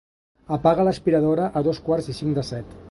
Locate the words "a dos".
1.61-1.85